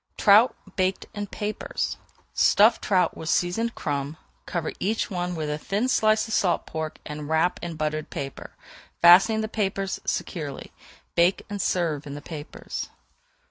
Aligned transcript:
TROUT 0.17 0.55
BAKED 0.77 1.05
IN 1.13 1.27
PAPERS 1.27 1.97
Stuff 2.33 2.81
trout 2.81 3.15
with 3.15 3.29
seasoned 3.29 3.75
crumbs, 3.75 4.17
cover 4.47 4.71
each 4.79 5.11
one 5.11 5.35
with 5.35 5.47
a 5.47 5.59
thin 5.59 5.87
slice 5.87 6.27
of 6.27 6.33
salt 6.33 6.65
pork, 6.65 6.97
and 7.05 7.29
wrap 7.29 7.59
in 7.61 7.75
buttered 7.75 8.09
paper, 8.09 8.55
fastening 9.03 9.41
the 9.41 9.47
papers 9.47 9.99
securely; 10.03 10.71
bake 11.13 11.45
and 11.51 11.61
serve 11.61 12.07
in 12.07 12.15
the 12.15 12.21
papers. 12.23 12.89